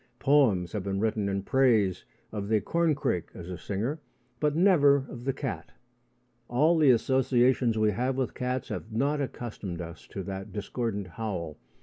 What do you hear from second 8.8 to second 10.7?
not accustomed us to that